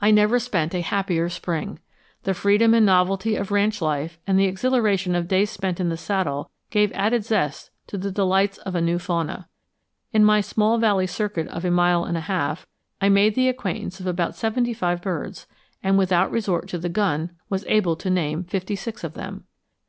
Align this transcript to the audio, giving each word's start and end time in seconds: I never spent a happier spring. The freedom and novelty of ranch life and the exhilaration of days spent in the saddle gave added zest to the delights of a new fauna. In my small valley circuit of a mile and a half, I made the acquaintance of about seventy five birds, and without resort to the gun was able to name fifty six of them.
I 0.00 0.10
never 0.10 0.40
spent 0.40 0.74
a 0.74 0.80
happier 0.80 1.28
spring. 1.28 1.78
The 2.24 2.34
freedom 2.34 2.74
and 2.74 2.84
novelty 2.84 3.36
of 3.36 3.52
ranch 3.52 3.80
life 3.80 4.18
and 4.26 4.36
the 4.36 4.46
exhilaration 4.46 5.14
of 5.14 5.28
days 5.28 5.50
spent 5.52 5.78
in 5.78 5.88
the 5.88 5.96
saddle 5.96 6.50
gave 6.70 6.90
added 6.94 7.24
zest 7.24 7.70
to 7.86 7.96
the 7.96 8.10
delights 8.10 8.58
of 8.58 8.74
a 8.74 8.80
new 8.80 8.98
fauna. 8.98 9.48
In 10.12 10.24
my 10.24 10.40
small 10.40 10.78
valley 10.78 11.06
circuit 11.06 11.46
of 11.46 11.64
a 11.64 11.70
mile 11.70 12.02
and 12.04 12.16
a 12.16 12.22
half, 12.22 12.66
I 13.00 13.08
made 13.08 13.36
the 13.36 13.48
acquaintance 13.48 14.00
of 14.00 14.08
about 14.08 14.34
seventy 14.34 14.74
five 14.74 15.00
birds, 15.00 15.46
and 15.80 15.96
without 15.96 16.32
resort 16.32 16.66
to 16.70 16.78
the 16.78 16.88
gun 16.88 17.30
was 17.48 17.64
able 17.68 17.94
to 17.94 18.10
name 18.10 18.42
fifty 18.42 18.74
six 18.74 19.04
of 19.04 19.14
them. 19.14 19.44